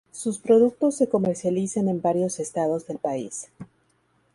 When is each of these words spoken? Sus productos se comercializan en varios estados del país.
Sus 0.11 0.39
productos 0.39 0.95
se 0.95 1.07
comercializan 1.07 1.87
en 1.87 2.01
varios 2.01 2.39
estados 2.39 2.87
del 2.87 2.97
país. 2.97 3.51